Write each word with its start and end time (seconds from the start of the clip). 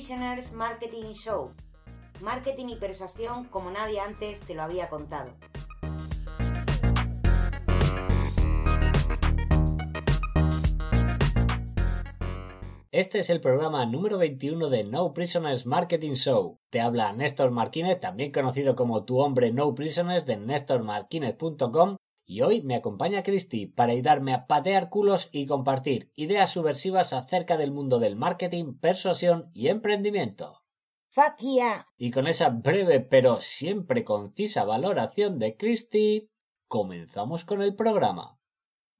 Prisoners 0.00 0.54
Marketing 0.54 1.12
Show. 1.12 1.52
Marketing 2.22 2.68
y 2.70 2.76
persuasión 2.76 3.44
como 3.44 3.70
nadie 3.70 4.00
antes 4.00 4.40
te 4.40 4.54
lo 4.54 4.62
había 4.62 4.88
contado. 4.88 5.30
Este 12.90 13.18
es 13.18 13.28
el 13.28 13.42
programa 13.42 13.84
número 13.84 14.16
21 14.16 14.70
de 14.70 14.84
No 14.84 15.12
Prisoners 15.12 15.66
Marketing 15.66 16.12
Show. 16.12 16.56
Te 16.70 16.80
habla 16.80 17.12
Néstor 17.12 17.50
Marquínez, 17.50 18.00
también 18.00 18.32
conocido 18.32 18.74
como 18.74 19.04
tu 19.04 19.18
hombre 19.18 19.52
No 19.52 19.74
Prisoners 19.74 20.24
de 20.24 20.38
nestormarquínez.com 20.38 21.96
y 22.30 22.42
hoy 22.42 22.62
me 22.62 22.76
acompaña 22.76 23.24
Cristi 23.24 23.66
para 23.66 23.90
ayudarme 23.90 24.32
a 24.32 24.46
patear 24.46 24.88
culos 24.88 25.28
y 25.32 25.46
compartir 25.46 26.12
ideas 26.14 26.52
subversivas 26.52 27.12
acerca 27.12 27.56
del 27.56 27.72
mundo 27.72 27.98
del 27.98 28.14
marketing, 28.14 28.78
persuasión 28.78 29.50
y 29.52 29.66
emprendimiento. 29.66 30.62
¡Fuck 31.08 31.38
yeah! 31.38 31.88
Y 31.98 32.12
con 32.12 32.28
esa 32.28 32.50
breve 32.50 33.00
pero 33.00 33.40
siempre 33.40 34.04
concisa 34.04 34.62
valoración 34.62 35.40
de 35.40 35.56
Cristi, 35.56 36.30
comenzamos 36.68 37.44
con 37.44 37.62
el 37.62 37.74
programa. 37.74 38.38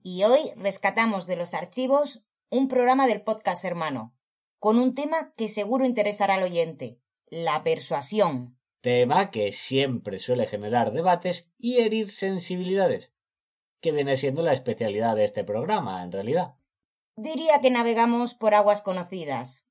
Y 0.02 0.24
hoy 0.24 0.41
rescatamos 0.57 1.29
de 1.29 1.37
los 1.37 1.55
archivos 1.55 2.24
un 2.49 2.66
programa 2.66 3.07
del 3.07 3.23
podcast 3.23 3.65
hermano, 3.65 4.12
con 4.59 4.77
un 4.77 4.97
tema 4.97 5.35
que 5.37 5.49
seguro 5.49 5.85
interesará 5.85 6.35
al 6.35 6.43
oyente, 6.43 6.99
la 7.29 7.62
persuasión. 7.62 8.59
Tema 8.80 9.30
que 9.30 9.52
siempre 9.52 10.19
suele 10.19 10.49
generar 10.49 10.91
debates 10.91 11.49
y 11.59 11.79
herir 11.79 12.10
sensibilidades, 12.10 13.12
que 13.80 13.93
viene 13.93 14.16
siendo 14.16 14.43
la 14.43 14.52
especialidad 14.52 15.16
de 15.16 15.24
este 15.24 15.45
programa, 15.45 16.02
en 16.02 16.13
realidad. 16.13 16.57
Diría 17.16 17.60
que 17.60 17.71
navegamos 17.71 18.35
por 18.35 18.54
aguas 18.54 18.82
conocidas. 18.82 19.66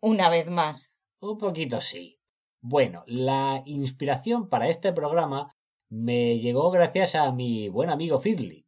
Una 0.00 0.28
vez 0.28 0.48
más. 0.48 0.92
Un 1.20 1.38
poquito 1.38 1.80
sí. 1.80 2.20
Bueno, 2.60 3.04
la 3.06 3.62
inspiración 3.66 4.48
para 4.48 4.68
este 4.68 4.92
programa 4.92 5.56
me 5.88 6.38
llegó 6.38 6.70
gracias 6.70 7.14
a 7.14 7.30
mi 7.32 7.68
buen 7.68 7.90
amigo 7.90 8.18
Fidley, 8.18 8.66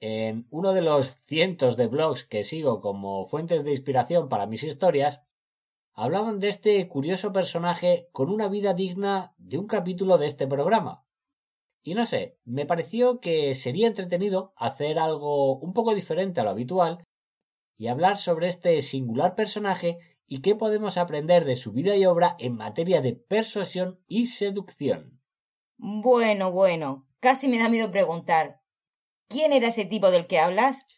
en 0.00 0.46
uno 0.50 0.72
de 0.72 0.82
los 0.82 1.06
cientos 1.06 1.76
de 1.76 1.86
blogs 1.86 2.24
que 2.24 2.44
sigo 2.44 2.80
como 2.80 3.26
fuentes 3.26 3.64
de 3.64 3.72
inspiración 3.72 4.28
para 4.28 4.46
mis 4.46 4.62
historias, 4.62 5.22
hablaban 5.92 6.40
de 6.40 6.48
este 6.48 6.88
curioso 6.88 7.32
personaje 7.32 8.08
con 8.12 8.30
una 8.30 8.48
vida 8.48 8.74
digna 8.74 9.34
de 9.38 9.58
un 9.58 9.66
capítulo 9.66 10.18
de 10.18 10.26
este 10.26 10.46
programa. 10.46 11.04
Y 11.82 11.94
no 11.94 12.06
sé, 12.06 12.38
me 12.44 12.66
pareció 12.66 13.20
que 13.20 13.54
sería 13.54 13.86
entretenido 13.86 14.52
hacer 14.56 14.98
algo 14.98 15.58
un 15.58 15.72
poco 15.72 15.94
diferente 15.94 16.40
a 16.40 16.44
lo 16.44 16.50
habitual 16.50 17.04
y 17.76 17.88
hablar 17.88 18.18
sobre 18.18 18.48
este 18.48 18.82
singular 18.82 19.34
personaje 19.34 19.98
y 20.26 20.42
qué 20.42 20.54
podemos 20.54 20.98
aprender 20.98 21.44
de 21.44 21.56
su 21.56 21.72
vida 21.72 21.96
y 21.96 22.06
obra 22.06 22.36
en 22.38 22.54
materia 22.54 23.00
de 23.00 23.14
persuasión 23.14 24.00
y 24.06 24.26
seducción. 24.26 25.20
Bueno, 25.78 26.52
bueno, 26.52 27.08
casi 27.20 27.48
me 27.48 27.58
da 27.58 27.68
miedo 27.70 27.90
preguntar, 27.90 28.60
¿Quién 29.30 29.52
era 29.52 29.68
ese 29.68 29.84
tipo 29.84 30.10
del 30.10 30.26
que 30.26 30.40
hablas? 30.40 30.88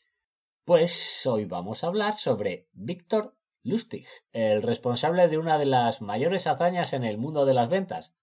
Pues 0.65 1.27
hoy 1.27 1.45
vamos 1.45 1.85
a 1.85 1.89
hablar 1.89 2.15
sobre 2.15 2.67
Víctor 2.73 3.37
Lustig, 3.63 4.07
el 4.33 4.63
responsable 4.63 5.29
de 5.29 5.37
una 5.37 5.59
de 5.59 5.67
las 5.67 6.01
mayores 6.01 6.47
hazañas 6.47 6.95
en 6.95 7.05
el 7.05 7.19
mundo 7.19 7.45
de 7.45 7.53
las 7.53 7.69
ventas, 7.69 8.15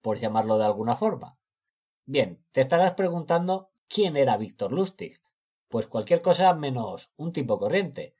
por 0.00 0.18
llamarlo 0.18 0.56
de 0.56 0.64
alguna 0.64 0.96
forma. 0.96 1.38
Bien, 2.04 2.44
te 2.50 2.60
estarás 2.60 2.94
preguntando 2.94 3.70
quién 3.88 4.16
era 4.16 4.36
Víctor 4.36 4.72
Lustig. 4.72 5.20
Pues 5.68 5.86
cualquier 5.86 6.20
cosa 6.20 6.52
menos 6.52 7.12
un 7.16 7.32
tipo 7.32 7.58
corriente. 7.60 8.16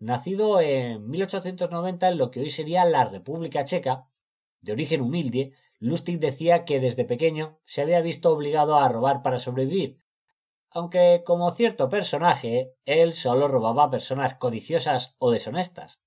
Nacido 0.00 0.60
en 0.60 1.08
1890 1.08 2.08
en 2.08 2.18
lo 2.18 2.30
que 2.30 2.40
hoy 2.40 2.50
sería 2.50 2.84
la 2.84 3.04
República 3.04 3.64
Checa, 3.64 4.08
de 4.60 4.72
origen 4.72 5.00
humilde, 5.00 5.52
Lustig 5.78 6.18
decía 6.18 6.64
que 6.64 6.80
desde 6.80 7.04
pequeño 7.04 7.60
se 7.64 7.82
había 7.82 8.00
visto 8.00 8.32
obligado 8.32 8.76
a 8.76 8.88
robar 8.88 9.22
para 9.22 9.38
sobrevivir, 9.38 9.98
aunque 10.70 11.22
como 11.24 11.50
cierto 11.52 11.88
personaje, 11.88 12.74
él 12.84 13.12
solo 13.12 13.48
robaba 13.48 13.84
a 13.84 13.90
personas 13.90 14.34
codiciosas 14.34 15.14
o 15.18 15.30
deshonestas. 15.30 16.00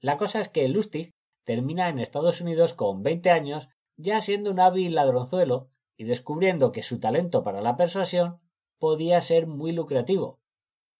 La 0.00 0.16
cosa 0.16 0.40
es 0.40 0.48
que 0.48 0.68
Lustig 0.68 1.14
termina 1.44 1.88
en 1.88 2.00
Estados 2.00 2.40
Unidos 2.40 2.74
con 2.74 3.02
20 3.02 3.30
años, 3.30 3.68
ya 3.96 4.20
siendo 4.20 4.50
un 4.50 4.60
hábil 4.60 4.94
ladronzuelo 4.94 5.70
y 5.96 6.04
descubriendo 6.04 6.72
que 6.72 6.82
su 6.82 7.00
talento 7.00 7.42
para 7.42 7.60
la 7.60 7.76
persuasión 7.76 8.40
podía 8.78 9.20
ser 9.20 9.46
muy 9.46 9.72
lucrativo. 9.72 10.40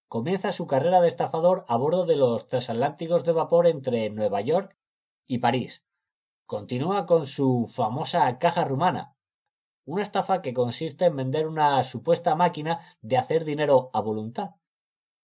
Comienza 0.09 0.53
su 0.53 0.67
carrera 0.67 1.01
de 1.01 1.09
estafador 1.09 1.65
a 1.69 1.77
bordo 1.77 2.07
de 2.07 2.17
los 2.17 2.47
transatlánticos 2.47 3.25
de 3.25 3.33
vapor 3.33 3.67
entre 3.67 4.09
Nueva 4.11 4.41
York 4.41 4.77
y 5.27 5.39
París. 5.39 5.85
Continúa 6.47 7.07
con 7.07 7.27
su 7.27 7.67
famosa 7.67 8.39
caja 8.39 8.65
rumana, 8.65 9.17
una 9.85 10.03
estafa 10.03 10.43
que 10.43 10.55
consiste 10.55 11.07
en 11.07 11.17
vender 11.17 11.47
una 11.47 11.83
supuesta 11.85 12.35
máquina 12.35 12.81
de 13.01 13.17
hacer 13.17 13.45
dinero 13.45 13.91
a 13.93 14.01
voluntad. 14.01 14.51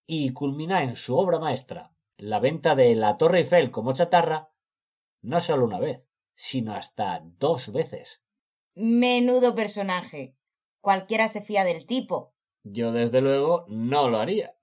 Y 0.07 0.33
culmina 0.33 0.83
en 0.83 0.97
su 0.97 1.17
obra 1.17 1.39
maestra, 1.39 1.93
la 2.17 2.41
venta 2.41 2.75
de 2.75 2.95
la 2.95 3.19
Torre 3.19 3.39
Eiffel 3.39 3.71
como 3.71 3.93
chatarra, 3.93 4.53
no 5.21 5.41
solo 5.41 5.65
una 5.65 5.79
vez, 5.79 6.09
sino 6.35 6.75
hasta 6.75 7.23
dos 7.39 7.73
veces. 7.73 8.23
Menudo 8.75 9.55
personaje. 9.55 10.37
Cualquiera 10.81 11.29
se 11.29 11.43
fía 11.43 11.65
del 11.65 11.87
tipo. 11.87 12.35
Yo 12.65 12.93
desde 12.93 13.21
luego 13.21 13.65
no 13.69 14.09
lo 14.09 14.19
haría. 14.19 14.57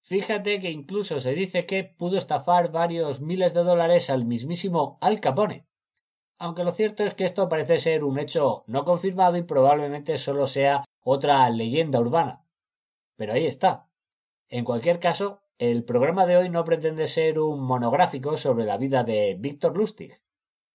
Fíjate 0.00 0.58
que 0.58 0.70
incluso 0.70 1.20
se 1.20 1.34
dice 1.34 1.66
que 1.66 1.84
pudo 1.84 2.18
estafar 2.18 2.72
varios 2.72 3.20
miles 3.20 3.54
de 3.54 3.62
dólares 3.62 4.10
al 4.10 4.24
mismísimo 4.24 4.98
Al 5.00 5.20
Capone 5.20 5.66
aunque 6.42 6.64
lo 6.64 6.72
cierto 6.72 7.04
es 7.04 7.14
que 7.14 7.24
esto 7.24 7.48
parece 7.48 7.78
ser 7.78 8.02
un 8.02 8.18
hecho 8.18 8.64
no 8.66 8.84
confirmado 8.84 9.36
y 9.36 9.42
probablemente 9.42 10.18
solo 10.18 10.48
sea 10.48 10.82
otra 11.04 11.48
leyenda 11.50 12.00
urbana. 12.00 12.44
Pero 13.14 13.34
ahí 13.34 13.46
está. 13.46 13.88
En 14.48 14.64
cualquier 14.64 14.98
caso, 14.98 15.44
el 15.58 15.84
programa 15.84 16.26
de 16.26 16.36
hoy 16.36 16.48
no 16.48 16.64
pretende 16.64 17.06
ser 17.06 17.38
un 17.38 17.62
monográfico 17.62 18.36
sobre 18.36 18.64
la 18.64 18.76
vida 18.76 19.04
de 19.04 19.36
Víctor 19.38 19.76
Lustig. 19.76 20.20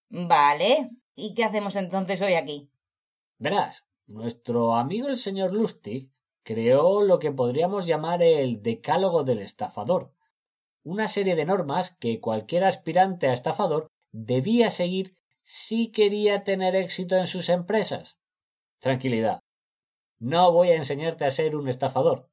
Vale. 0.10 0.92
¿Y 1.20 1.34
qué 1.34 1.44
hacemos 1.44 1.76
entonces 1.76 2.22
hoy 2.22 2.34
aquí? 2.36 2.70
Verás, 3.40 3.88
nuestro 4.06 4.76
amigo 4.76 5.08
el 5.08 5.18
señor 5.18 5.52
Lustig 5.52 6.12
creó 6.44 7.02
lo 7.02 7.18
que 7.18 7.32
podríamos 7.32 7.88
llamar 7.88 8.22
el 8.22 8.62
Decálogo 8.62 9.24
del 9.24 9.40
Estafador, 9.40 10.14
una 10.84 11.08
serie 11.08 11.36
de 11.36 11.46
normas 11.46 11.96
que 12.00 12.22
cualquier 12.22 12.66
aspirante 12.66 13.28
a 13.28 13.34
estafador 13.34 13.88
debía 14.12 14.70
seguir 14.70 15.18
si 15.42 15.92
quería 15.92 16.44
tener 16.44 16.76
éxito 16.76 17.18
en 17.18 17.26
sus 17.26 17.50
empresas. 17.50 18.20
Tranquilidad. 18.80 19.40
No 20.20 20.52
voy 20.52 20.70
a 20.70 20.76
enseñarte 20.76 21.26
a 21.26 21.32
ser 21.32 21.56
un 21.56 21.68
estafador. 21.68 22.30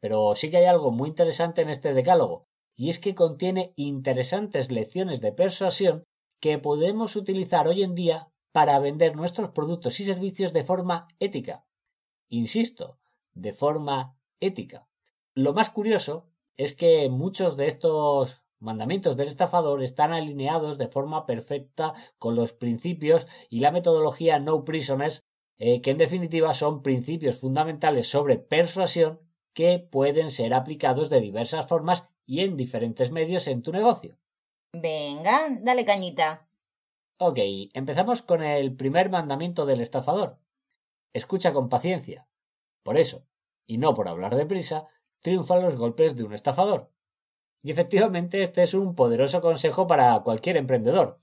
Pero 0.00 0.34
sí 0.36 0.48
que 0.48 0.56
hay 0.56 0.64
algo 0.64 0.90
muy 0.90 1.10
interesante 1.10 1.60
en 1.60 1.68
este 1.68 1.92
decálogo, 1.92 2.46
y 2.76 2.88
es 2.88 2.98
que 2.98 3.14
contiene 3.14 3.74
interesantes 3.76 4.70
lecciones 4.70 5.20
de 5.20 5.32
persuasión 5.32 6.06
que 6.46 6.58
podemos 6.58 7.16
utilizar 7.16 7.66
hoy 7.66 7.82
en 7.82 7.96
día 7.96 8.28
para 8.52 8.78
vender 8.78 9.16
nuestros 9.16 9.50
productos 9.50 9.98
y 9.98 10.04
servicios 10.04 10.52
de 10.52 10.62
forma 10.62 11.08
ética. 11.18 11.66
Insisto, 12.28 13.00
de 13.34 13.52
forma 13.52 14.16
ética. 14.38 14.86
Lo 15.34 15.54
más 15.54 15.70
curioso 15.70 16.28
es 16.56 16.72
que 16.72 17.08
muchos 17.08 17.56
de 17.56 17.66
estos 17.66 18.44
mandamientos 18.60 19.16
del 19.16 19.26
estafador 19.26 19.82
están 19.82 20.12
alineados 20.12 20.78
de 20.78 20.86
forma 20.86 21.26
perfecta 21.26 21.94
con 22.16 22.36
los 22.36 22.52
principios 22.52 23.26
y 23.50 23.58
la 23.58 23.72
metodología 23.72 24.38
No 24.38 24.62
Prisoners, 24.62 25.24
eh, 25.58 25.82
que 25.82 25.90
en 25.90 25.98
definitiva 25.98 26.54
son 26.54 26.80
principios 26.80 27.40
fundamentales 27.40 28.08
sobre 28.08 28.38
persuasión 28.38 29.18
que 29.52 29.80
pueden 29.80 30.30
ser 30.30 30.54
aplicados 30.54 31.10
de 31.10 31.20
diversas 31.20 31.66
formas 31.66 32.04
y 32.24 32.42
en 32.42 32.56
diferentes 32.56 33.10
medios 33.10 33.48
en 33.48 33.62
tu 33.62 33.72
negocio. 33.72 34.16
Venga, 34.80 35.48
dale 35.62 35.84
cañita. 35.84 36.48
Ok, 37.18 37.38
empezamos 37.72 38.20
con 38.20 38.42
el 38.42 38.76
primer 38.76 39.08
mandamiento 39.08 39.64
del 39.64 39.80
estafador. 39.80 40.38
Escucha 41.14 41.54
con 41.54 41.70
paciencia. 41.70 42.28
Por 42.82 42.98
eso, 42.98 43.26
y 43.66 43.78
no 43.78 43.94
por 43.94 44.08
hablar 44.08 44.36
deprisa, 44.36 44.88
triunfan 45.20 45.62
los 45.62 45.76
golpes 45.76 46.14
de 46.14 46.24
un 46.24 46.34
estafador. 46.34 46.92
Y 47.62 47.70
efectivamente 47.70 48.42
este 48.42 48.62
es 48.62 48.74
un 48.74 48.94
poderoso 48.94 49.40
consejo 49.40 49.86
para 49.86 50.20
cualquier 50.20 50.58
emprendedor. 50.58 51.20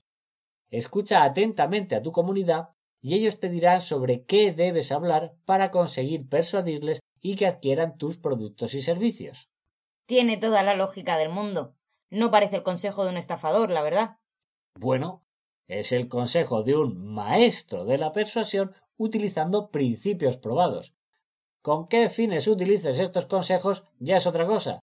Escucha 0.68 1.22
atentamente 1.22 1.94
a 1.94 2.02
tu 2.02 2.10
comunidad 2.10 2.70
y 3.00 3.14
ellos 3.14 3.38
te 3.38 3.48
dirán 3.48 3.80
sobre 3.80 4.24
qué 4.24 4.52
debes 4.52 4.90
hablar 4.90 5.36
para 5.44 5.70
conseguir 5.70 6.28
persuadirles 6.28 6.98
y 7.20 7.36
que 7.36 7.46
adquieran 7.46 7.98
tus 7.98 8.16
productos 8.16 8.74
y 8.74 8.82
servicios. 8.82 9.48
Tiene 10.06 10.38
toda 10.38 10.64
la 10.64 10.74
lógica 10.74 11.16
del 11.16 11.30
mundo. 11.30 11.76
No 12.10 12.30
parece 12.30 12.56
el 12.56 12.62
consejo 12.62 13.04
de 13.04 13.10
un 13.10 13.16
estafador, 13.16 13.70
la 13.70 13.82
verdad. 13.82 14.18
Bueno, 14.78 15.24
es 15.66 15.92
el 15.92 16.08
consejo 16.08 16.62
de 16.62 16.76
un 16.76 17.12
maestro 17.14 17.84
de 17.84 17.98
la 17.98 18.12
persuasión 18.12 18.74
utilizando 18.96 19.70
principios 19.70 20.36
probados. 20.36 20.94
Con 21.62 21.88
qué 21.88 22.10
fines 22.10 22.46
utilices 22.46 22.98
estos 22.98 23.26
consejos 23.26 23.84
ya 23.98 24.16
es 24.16 24.26
otra 24.26 24.46
cosa, 24.46 24.80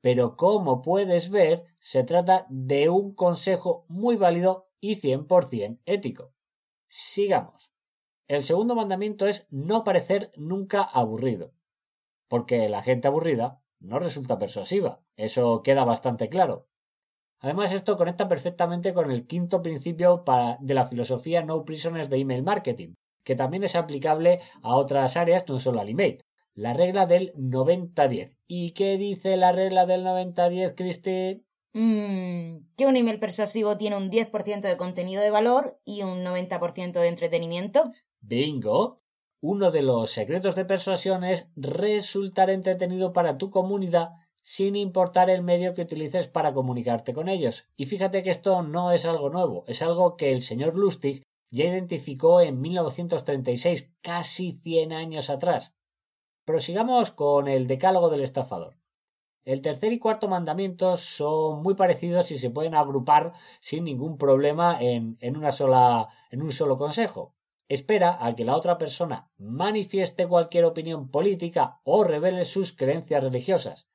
pero 0.00 0.36
como 0.36 0.82
puedes 0.82 1.30
ver, 1.30 1.64
se 1.80 2.04
trata 2.04 2.46
de 2.48 2.88
un 2.88 3.12
consejo 3.14 3.84
muy 3.88 4.14
válido 4.14 4.70
y 4.80 4.94
100% 4.94 5.80
ético. 5.84 6.32
Sigamos. 6.86 7.72
El 8.28 8.44
segundo 8.44 8.76
mandamiento 8.76 9.26
es 9.26 9.48
no 9.50 9.82
parecer 9.82 10.30
nunca 10.36 10.82
aburrido, 10.82 11.52
porque 12.28 12.68
la 12.68 12.82
gente 12.82 13.08
aburrida 13.08 13.60
no 13.80 13.98
resulta 13.98 14.38
persuasiva, 14.38 15.00
eso 15.16 15.62
queda 15.62 15.84
bastante 15.84 16.28
claro. 16.28 16.66
Además, 17.40 17.72
esto 17.72 17.96
conecta 17.96 18.28
perfectamente 18.28 18.92
con 18.92 19.10
el 19.10 19.26
quinto 19.26 19.62
principio 19.62 20.24
de 20.60 20.74
la 20.74 20.86
filosofía 20.86 21.42
No 21.42 21.64
Prisoners 21.64 22.08
de 22.08 22.18
Email 22.18 22.42
Marketing, 22.42 22.94
que 23.24 23.36
también 23.36 23.64
es 23.64 23.76
aplicable 23.76 24.40
a 24.62 24.76
otras 24.76 25.16
áreas, 25.16 25.44
no 25.48 25.58
solo 25.58 25.80
al 25.80 25.88
email. 25.88 26.22
La 26.54 26.72
regla 26.72 27.04
del 27.04 27.34
90-10. 27.34 28.38
¿Y 28.46 28.70
qué 28.70 28.96
dice 28.96 29.36
la 29.36 29.52
regla 29.52 29.84
del 29.84 30.04
90-10, 30.04 30.74
Cristi? 30.74 31.44
Mm, 31.74 32.68
que 32.74 32.86
un 32.86 32.96
email 32.96 33.20
persuasivo 33.20 33.76
tiene 33.76 33.96
un 33.96 34.10
10% 34.10 34.62
de 34.62 34.78
contenido 34.78 35.20
de 35.20 35.30
valor 35.30 35.78
y 35.84 36.02
un 36.02 36.24
90% 36.24 37.00
de 37.00 37.08
entretenimiento. 37.08 37.92
Bingo. 38.20 39.02
Uno 39.40 39.70
de 39.70 39.82
los 39.82 40.10
secretos 40.10 40.54
de 40.54 40.64
persuasión 40.64 41.24
es 41.24 41.48
resultar 41.56 42.50
entretenido 42.50 43.12
para 43.12 43.38
tu 43.38 43.50
comunidad 43.50 44.14
sin 44.42 44.76
importar 44.76 45.28
el 45.28 45.42
medio 45.42 45.74
que 45.74 45.82
utilices 45.82 46.28
para 46.28 46.52
comunicarte 46.52 47.12
con 47.12 47.28
ellos. 47.28 47.66
Y 47.76 47.86
fíjate 47.86 48.22
que 48.22 48.30
esto 48.30 48.62
no 48.62 48.92
es 48.92 49.04
algo 49.04 49.28
nuevo, 49.28 49.64
es 49.66 49.82
algo 49.82 50.16
que 50.16 50.32
el 50.32 50.40
señor 50.40 50.76
Lustig 50.76 51.22
ya 51.50 51.64
identificó 51.64 52.40
en 52.40 52.60
1936, 52.60 53.90
casi 54.02 54.60
100 54.62 54.92
años 54.92 55.30
atrás. 55.30 55.74
Prosigamos 56.44 57.10
con 57.10 57.48
el 57.48 57.66
decálogo 57.66 58.08
del 58.08 58.22
estafador. 58.22 58.76
El 59.46 59.62
tercer 59.62 59.92
y 59.92 60.00
cuarto 60.00 60.26
mandamientos 60.26 61.02
son 61.02 61.62
muy 61.62 61.74
parecidos 61.74 62.32
y 62.32 62.38
se 62.38 62.50
pueden 62.50 62.74
agrupar 62.74 63.32
sin 63.60 63.84
ningún 63.84 64.18
problema 64.18 64.76
en, 64.80 65.18
un 65.22 66.52
solo 66.52 66.76
consejo. 66.76 67.35
Espera 67.68 68.24
a 68.24 68.34
que 68.36 68.44
la 68.44 68.56
otra 68.56 68.78
persona 68.78 69.30
manifieste 69.38 70.28
cualquier 70.28 70.64
opinión 70.64 71.10
política 71.10 71.80
o 71.84 72.04
revele 72.04 72.44
sus 72.44 72.72
creencias 72.72 73.22
religiosas 73.22 73.88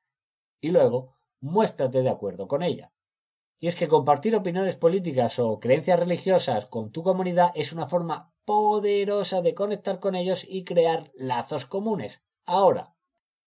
y 0.60 0.70
luego 0.70 1.16
muéstrate 1.40 2.02
de 2.02 2.10
acuerdo 2.10 2.46
con 2.48 2.62
ella. 2.62 2.92
Y 3.58 3.68
es 3.68 3.76
que 3.76 3.88
compartir 3.88 4.34
opiniones 4.34 4.76
políticas 4.76 5.38
o 5.38 5.60
creencias 5.60 5.98
religiosas 5.98 6.66
con 6.66 6.90
tu 6.90 7.02
comunidad 7.02 7.52
es 7.54 7.72
una 7.72 7.86
forma 7.86 8.34
poderosa 8.44 9.40
de 9.40 9.54
conectar 9.54 10.00
con 10.00 10.14
ellos 10.14 10.44
y 10.48 10.64
crear 10.64 11.10
lazos 11.14 11.64
comunes. 11.64 12.22
Ahora, 12.44 12.96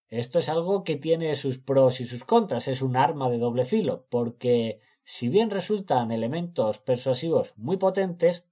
esto 0.08 0.38
es 0.38 0.48
algo 0.48 0.84
que 0.84 0.96
tiene 0.96 1.34
sus 1.34 1.58
pros 1.58 2.00
y 2.00 2.06
sus 2.06 2.24
contras, 2.24 2.68
es 2.68 2.80
un 2.80 2.96
arma 2.96 3.28
de 3.28 3.38
doble 3.38 3.64
filo, 3.64 4.06
porque 4.08 4.80
si 5.04 5.28
bien 5.28 5.50
resultan 5.50 6.10
elementos 6.10 6.78
persuasivos 6.78 7.54
muy 7.56 7.76
potentes, 7.76 8.45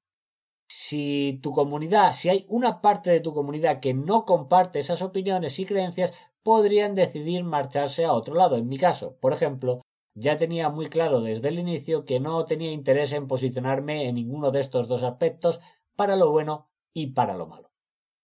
si 0.76 1.38
tu 1.40 1.52
comunidad, 1.52 2.14
si 2.14 2.28
hay 2.28 2.46
una 2.48 2.80
parte 2.80 3.10
de 3.10 3.20
tu 3.20 3.32
comunidad 3.32 3.78
que 3.78 3.94
no 3.94 4.24
comparte 4.24 4.80
esas 4.80 5.02
opiniones 5.02 5.60
y 5.60 5.66
creencias, 5.66 6.12
podrían 6.42 6.96
decidir 6.96 7.44
marcharse 7.44 8.04
a 8.04 8.12
otro 8.12 8.34
lado. 8.34 8.56
En 8.56 8.68
mi 8.68 8.76
caso, 8.76 9.16
por 9.20 9.32
ejemplo, 9.32 9.82
ya 10.14 10.36
tenía 10.36 10.70
muy 10.70 10.88
claro 10.88 11.20
desde 11.20 11.48
el 11.48 11.60
inicio 11.60 12.04
que 12.04 12.18
no 12.18 12.44
tenía 12.44 12.72
interés 12.72 13.12
en 13.12 13.28
posicionarme 13.28 14.08
en 14.08 14.16
ninguno 14.16 14.50
de 14.50 14.60
estos 14.60 14.88
dos 14.88 15.04
aspectos 15.04 15.60
para 15.94 16.16
lo 16.16 16.32
bueno 16.32 16.68
y 16.92 17.12
para 17.12 17.34
lo 17.34 17.46
malo. 17.46 17.70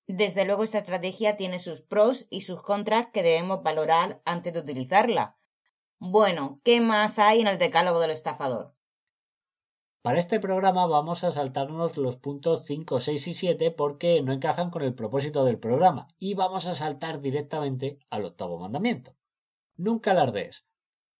Desde 0.09 0.45
luego 0.45 0.65
esta 0.65 0.79
estrategia 0.79 1.37
tiene 1.37 1.61
sus 1.61 1.83
pros 1.83 2.27
y 2.31 2.41
sus 2.41 2.63
contras 2.63 3.07
que 3.13 3.23
debemos 3.23 3.63
valorar 3.63 4.23
antes 4.25 4.53
de 4.53 4.59
utilizarla. 4.59 5.39
Bueno, 6.01 6.61
¿qué 6.65 6.81
más 6.81 7.21
hay 7.21 7.43
en 7.43 7.47
el 7.47 7.59
decálogo 7.59 8.01
del 8.01 8.11
estafador? 8.11 8.75
Para 10.03 10.19
este 10.19 10.41
programa 10.41 10.87
vamos 10.87 11.25
a 11.25 11.33
saltarnos 11.33 11.99
los 11.99 12.17
puntos 12.17 12.65
5, 12.65 13.01
6 13.01 13.27
y 13.27 13.35
7 13.35 13.71
porque 13.71 14.23
no 14.23 14.33
encajan 14.33 14.71
con 14.71 14.81
el 14.81 14.95
propósito 14.95 15.45
del 15.45 15.59
programa 15.59 16.09
y 16.19 16.33
vamos 16.33 16.65
a 16.67 16.75
saltar 16.75 17.21
directamente 17.21 17.99
al 18.09 18.25
octavo 18.25 18.59
mandamiento. 18.59 19.15
Nunca 19.77 20.13
alardees. 20.13 20.65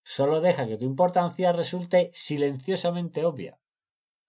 Solo 0.03 0.41
deja 0.41 0.67
que 0.67 0.79
tu 0.79 0.87
importancia 0.87 1.53
resulte 1.53 2.11
silenciosamente 2.15 3.27
obvia. 3.27 3.59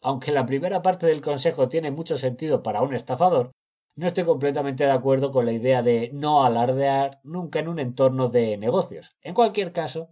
Aunque 0.01 0.33
la 0.33 0.45
primera 0.45 0.81
parte 0.81 1.05
del 1.05 1.21
consejo 1.21 1.69
tiene 1.69 1.89
mucho 1.89 2.17
sentido 2.17 2.61
para 2.61 2.81
un 2.81 2.93
estafador, 2.93 3.51
no 3.95 4.05
estoy 4.05 4.25
completamente 4.25 4.83
de 4.83 4.91
acuerdo 4.91 5.31
con 5.31 5.45
la 5.45 5.53
idea 5.53 5.81
de 5.81 6.09
no 6.11 6.43
alardear 6.43 7.21
nunca 7.23 7.59
en 7.59 7.69
un 7.69 7.79
entorno 7.79 8.27
de 8.27 8.57
negocios. 8.57 9.15
En 9.21 9.33
cualquier 9.33 9.71
caso, 9.71 10.09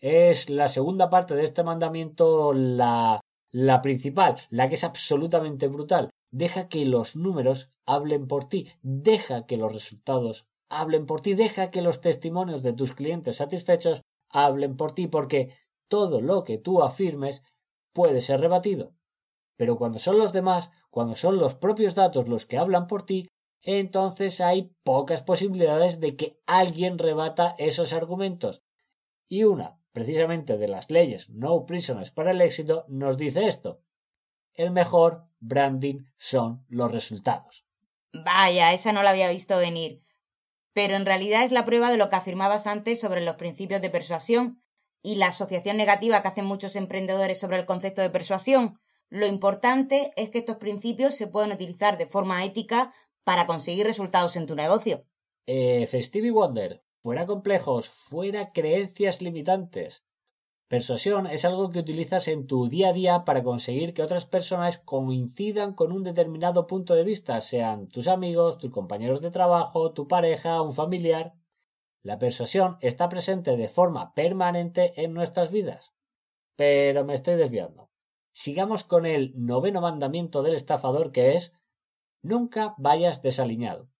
es 0.00 0.50
la 0.50 0.68
segunda 0.68 1.08
parte 1.08 1.34
de 1.34 1.44
este 1.44 1.62
mandamiento 1.62 2.52
la 2.52 3.20
la 3.54 3.82
principal, 3.82 4.36
la 4.50 4.68
que 4.68 4.74
es 4.74 4.82
absolutamente 4.82 5.68
brutal. 5.68 6.10
Deja 6.32 6.68
que 6.68 6.84
los 6.86 7.14
números 7.14 7.70
hablen 7.86 8.26
por 8.26 8.48
ti, 8.48 8.72
deja 8.82 9.46
que 9.46 9.56
los 9.56 9.72
resultados 9.72 10.44
hablen 10.68 11.06
por 11.06 11.20
ti, 11.20 11.34
deja 11.34 11.70
que 11.70 11.80
los 11.80 12.00
testimonios 12.00 12.64
de 12.64 12.72
tus 12.72 12.94
clientes 12.94 13.36
satisfechos 13.36 14.02
hablen 14.28 14.76
por 14.76 14.90
ti, 14.92 15.06
porque 15.06 15.54
todo 15.86 16.20
lo 16.20 16.42
que 16.42 16.58
tú 16.58 16.82
afirmes 16.82 17.44
puede 17.92 18.20
ser 18.20 18.40
rebatido. 18.40 18.92
Pero 19.56 19.78
cuando 19.78 20.00
son 20.00 20.18
los 20.18 20.32
demás, 20.32 20.72
cuando 20.90 21.14
son 21.14 21.36
los 21.36 21.54
propios 21.54 21.94
datos 21.94 22.26
los 22.26 22.46
que 22.46 22.58
hablan 22.58 22.88
por 22.88 23.06
ti, 23.06 23.28
entonces 23.62 24.40
hay 24.40 24.74
pocas 24.82 25.22
posibilidades 25.22 26.00
de 26.00 26.16
que 26.16 26.40
alguien 26.46 26.98
rebata 26.98 27.54
esos 27.58 27.92
argumentos. 27.92 28.64
Y 29.28 29.44
una 29.44 29.78
precisamente 29.94 30.58
de 30.58 30.68
las 30.68 30.90
leyes 30.90 31.30
No 31.30 31.64
Prisoners 31.64 32.10
para 32.10 32.32
el 32.32 32.42
éxito, 32.42 32.84
nos 32.88 33.16
dice 33.16 33.46
esto. 33.46 33.80
El 34.52 34.72
mejor 34.72 35.28
branding 35.40 36.04
son 36.18 36.66
los 36.68 36.90
resultados. 36.90 37.64
Vaya, 38.12 38.72
esa 38.72 38.92
no 38.92 39.02
la 39.02 39.10
había 39.10 39.30
visto 39.30 39.56
venir. 39.56 40.02
Pero 40.72 40.96
en 40.96 41.06
realidad 41.06 41.44
es 41.44 41.52
la 41.52 41.64
prueba 41.64 41.90
de 41.90 41.96
lo 41.96 42.08
que 42.08 42.16
afirmabas 42.16 42.66
antes 42.66 43.00
sobre 43.00 43.20
los 43.20 43.36
principios 43.36 43.80
de 43.80 43.90
persuasión 43.90 44.58
y 45.00 45.14
la 45.14 45.28
asociación 45.28 45.76
negativa 45.76 46.20
que 46.20 46.28
hacen 46.28 46.44
muchos 46.44 46.76
emprendedores 46.76 47.38
sobre 47.38 47.58
el 47.58 47.66
concepto 47.66 48.02
de 48.02 48.10
persuasión. 48.10 48.80
Lo 49.10 49.26
importante 49.26 50.12
es 50.16 50.30
que 50.30 50.38
estos 50.38 50.56
principios 50.56 51.14
se 51.14 51.28
pueden 51.28 51.52
utilizar 51.52 51.98
de 51.98 52.06
forma 52.06 52.44
ética 52.44 52.92
para 53.22 53.46
conseguir 53.46 53.86
resultados 53.86 54.34
en 54.36 54.46
tu 54.46 54.56
negocio. 54.56 55.04
Eh, 55.46 55.86
Festive 55.86 56.32
Wonder, 56.32 56.83
fuera 57.04 57.26
complejos, 57.26 57.90
fuera 57.90 58.50
creencias 58.52 59.20
limitantes. 59.20 60.06
Persuasión 60.68 61.26
es 61.26 61.44
algo 61.44 61.70
que 61.70 61.80
utilizas 61.80 62.28
en 62.28 62.46
tu 62.46 62.66
día 62.66 62.88
a 62.88 62.92
día 62.94 63.26
para 63.26 63.42
conseguir 63.42 63.92
que 63.92 64.02
otras 64.02 64.24
personas 64.24 64.78
coincidan 64.78 65.74
con 65.74 65.92
un 65.92 66.02
determinado 66.02 66.66
punto 66.66 66.94
de 66.94 67.04
vista, 67.04 67.38
sean 67.42 67.88
tus 67.88 68.08
amigos, 68.08 68.56
tus 68.56 68.70
compañeros 68.70 69.20
de 69.20 69.30
trabajo, 69.30 69.92
tu 69.92 70.08
pareja, 70.08 70.62
un 70.62 70.72
familiar. 70.72 71.34
La 72.02 72.18
persuasión 72.18 72.78
está 72.80 73.10
presente 73.10 73.58
de 73.58 73.68
forma 73.68 74.14
permanente 74.14 74.94
en 75.04 75.12
nuestras 75.12 75.50
vidas. 75.50 75.92
Pero 76.56 77.04
me 77.04 77.12
estoy 77.12 77.34
desviando. 77.34 77.90
Sigamos 78.32 78.82
con 78.82 79.04
el 79.04 79.34
noveno 79.36 79.82
mandamiento 79.82 80.42
del 80.42 80.54
estafador 80.54 81.12
que 81.12 81.36
es 81.36 81.52
nunca 82.22 82.74
vayas 82.78 83.20
desaliñado. 83.20 83.90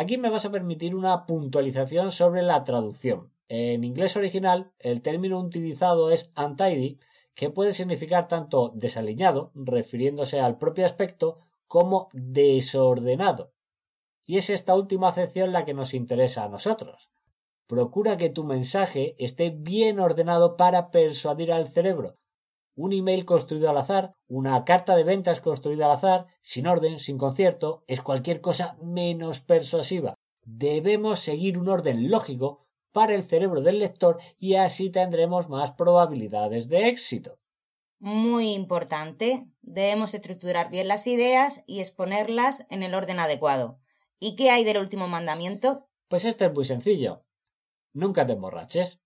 Aquí 0.00 0.16
me 0.16 0.30
vas 0.30 0.46
a 0.46 0.50
permitir 0.50 0.94
una 0.94 1.26
puntualización 1.26 2.10
sobre 2.10 2.40
la 2.40 2.64
traducción. 2.64 3.34
En 3.48 3.84
inglés 3.84 4.16
original, 4.16 4.72
el 4.78 5.02
término 5.02 5.38
utilizado 5.38 6.10
es 6.10 6.32
untidy, 6.38 6.98
que 7.34 7.50
puede 7.50 7.74
significar 7.74 8.26
tanto 8.26 8.72
desaliñado, 8.74 9.50
refiriéndose 9.54 10.40
al 10.40 10.56
propio 10.56 10.86
aspecto, 10.86 11.36
como 11.66 12.08
desordenado. 12.14 13.52
Y 14.24 14.38
es 14.38 14.48
esta 14.48 14.74
última 14.74 15.08
acepción 15.08 15.52
la 15.52 15.66
que 15.66 15.74
nos 15.74 15.92
interesa 15.92 16.44
a 16.44 16.48
nosotros. 16.48 17.10
Procura 17.66 18.16
que 18.16 18.30
tu 18.30 18.42
mensaje 18.42 19.16
esté 19.18 19.50
bien 19.50 20.00
ordenado 20.00 20.56
para 20.56 20.90
persuadir 20.90 21.52
al 21.52 21.68
cerebro, 21.68 22.16
un 22.74 22.92
email 22.92 23.24
construido 23.24 23.68
al 23.70 23.76
azar, 23.76 24.14
una 24.28 24.64
carta 24.64 24.96
de 24.96 25.04
ventas 25.04 25.40
construida 25.40 25.86
al 25.86 25.92
azar, 25.92 26.26
sin 26.42 26.66
orden, 26.66 26.98
sin 26.98 27.18
concierto, 27.18 27.84
es 27.86 28.00
cualquier 28.02 28.40
cosa 28.40 28.76
menos 28.82 29.40
persuasiva. 29.40 30.14
Debemos 30.42 31.20
seguir 31.20 31.58
un 31.58 31.68
orden 31.68 32.10
lógico 32.10 32.66
para 32.92 33.14
el 33.14 33.24
cerebro 33.24 33.60
del 33.60 33.78
lector 33.78 34.18
y 34.38 34.54
así 34.54 34.90
tendremos 34.90 35.48
más 35.48 35.72
probabilidades 35.72 36.68
de 36.68 36.88
éxito. 36.88 37.38
Muy 37.98 38.54
importante. 38.54 39.46
Debemos 39.60 40.14
estructurar 40.14 40.70
bien 40.70 40.88
las 40.88 41.06
ideas 41.06 41.64
y 41.66 41.80
exponerlas 41.80 42.66
en 42.70 42.82
el 42.82 42.94
orden 42.94 43.20
adecuado. 43.20 43.78
¿Y 44.18 44.36
qué 44.36 44.50
hay 44.50 44.64
del 44.64 44.78
último 44.78 45.06
mandamiento? 45.06 45.86
Pues 46.08 46.24
este 46.24 46.46
es 46.46 46.52
muy 46.52 46.64
sencillo. 46.64 47.24
Nunca 47.92 48.26
te 48.26 48.32
emborraches. 48.32 49.00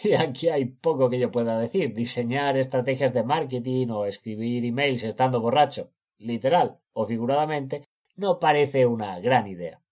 Y 0.00 0.14
aquí 0.14 0.48
hay 0.48 0.66
poco 0.66 1.10
que 1.10 1.18
yo 1.18 1.30
pueda 1.30 1.58
decir. 1.58 1.94
Diseñar 1.94 2.56
estrategias 2.56 3.12
de 3.12 3.24
marketing 3.24 3.88
o 3.90 4.06
escribir 4.06 4.64
emails 4.64 5.04
estando 5.04 5.40
borracho, 5.40 5.92
literal 6.18 6.78
o 6.92 7.06
figuradamente, 7.06 7.84
no 8.16 8.38
parece 8.38 8.86
una 8.86 9.18
gran 9.20 9.46
idea. 9.46 9.82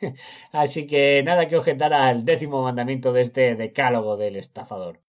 Así 0.52 0.86
que 0.86 1.22
nada 1.22 1.48
que 1.48 1.56
objetar 1.56 1.94
al 1.94 2.24
décimo 2.24 2.62
mandamiento 2.62 3.12
de 3.12 3.22
este 3.22 3.54
decálogo 3.56 4.16
del 4.16 4.36
estafador. 4.36 5.02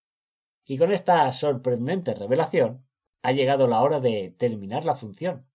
Y 0.65 0.77
con 0.77 0.92
esta 0.92 1.32
sorprendente 1.32 2.13
revelación, 2.13 2.86
ha 3.22 3.32
llegado 3.32 3.68
la 3.68 3.82
hora 3.82 4.00
de 4.00 4.36
terminar 4.38 4.86
la 4.86 4.96
función. 4.96 5.48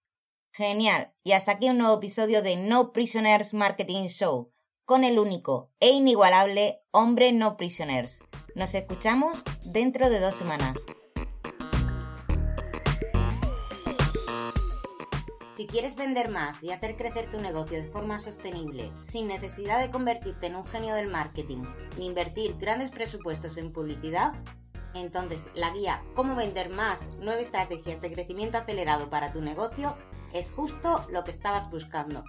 Genial. 0.53 1.13
Y 1.23 1.33
hasta 1.33 1.53
aquí 1.53 1.71
un 1.71 1.79
nuevo 1.79 1.97
episodio 1.97 2.43
de 2.43 2.57
No 2.57 2.93
Prisoners 2.93 3.55
Marketing 3.55 4.07
Show, 4.09 4.53
con 4.91 5.05
el 5.05 5.21
único 5.21 5.71
e 5.79 5.91
inigualable 5.91 6.83
Hombre 6.91 7.31
No 7.31 7.57
Prisoners. 7.57 8.25
Nos 8.57 8.75
escuchamos 8.75 9.45
dentro 9.65 10.11
de 10.11 10.19
dos 10.19 10.35
semanas. 10.35 10.85
Si 15.55 15.69
quieres 15.69 15.95
vender 15.95 16.29
más 16.29 16.65
y 16.65 16.73
hacer 16.73 16.97
crecer 16.97 17.31
tu 17.31 17.39
negocio 17.39 17.81
de 17.81 17.87
forma 17.87 18.19
sostenible, 18.19 18.91
sin 18.99 19.29
necesidad 19.29 19.79
de 19.79 19.93
convertirte 19.93 20.49
en 20.49 20.57
un 20.57 20.65
genio 20.65 20.97
del 20.97 21.07
marketing 21.07 21.63
ni 21.97 22.07
invertir 22.07 22.57
grandes 22.59 22.91
presupuestos 22.91 23.59
en 23.59 23.73
publicidad, 23.73 24.33
entonces 24.95 25.47
la 25.55 25.71
guía 25.71 26.03
Cómo 26.17 26.35
vender 26.35 26.69
más, 26.69 27.11
nueve 27.21 27.43
estrategias 27.43 28.01
de 28.01 28.11
crecimiento 28.11 28.59
acelerado 28.59 29.09
para 29.09 29.31
tu 29.31 29.41
negocio 29.41 29.97
es 30.33 30.51
justo 30.51 31.07
lo 31.13 31.23
que 31.23 31.31
estabas 31.31 31.71
buscando. 31.71 32.25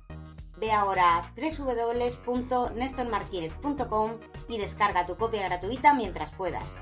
Ve 0.61 0.71
ahora 0.71 1.17
a 1.17 1.33
www.nestormartinez.com 1.35 4.11
y 4.47 4.57
descarga 4.59 5.07
tu 5.07 5.17
copia 5.17 5.47
gratuita 5.47 5.95
mientras 5.95 6.31
puedas. 6.33 6.77